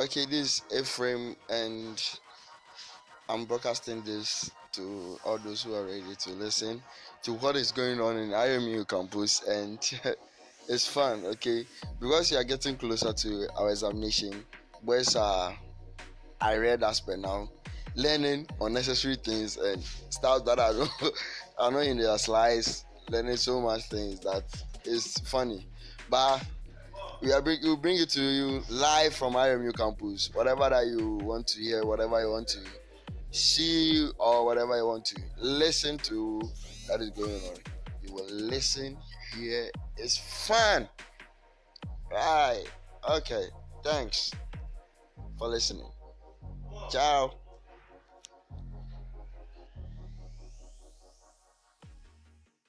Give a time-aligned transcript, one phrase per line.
[0.00, 2.00] Okay, this is Ephraim, and
[3.28, 6.80] I'm broadcasting this to all those who are ready to listen
[7.24, 9.80] to what is going on in IMU campus, and
[10.68, 11.66] it's fun, okay?
[11.98, 14.44] Because you are getting closer to our examination,
[14.84, 15.58] boys are
[16.40, 17.50] I read as per now,
[17.96, 20.90] learning unnecessary things and stuff that I don't
[21.58, 24.44] are not in their slides, learning so much things that
[24.84, 25.66] is funny,
[26.08, 26.40] but
[27.20, 30.30] we are bring, we bring it to you live from IMU campus.
[30.34, 32.58] Whatever that you want to hear, whatever you want to
[33.30, 36.40] see, or whatever you want to listen to,
[36.88, 37.56] that is going on.
[38.02, 38.96] You will listen
[39.36, 39.70] here.
[39.96, 40.88] It's fun.
[42.10, 42.64] Right.
[43.10, 43.46] Okay.
[43.84, 44.30] Thanks
[45.38, 45.90] for listening.
[46.90, 47.34] Ciao.